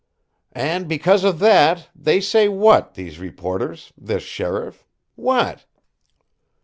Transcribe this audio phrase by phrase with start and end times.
[0.55, 4.87] "And because of that, they say what, these reporters, this sheriff?
[5.13, 5.65] What?"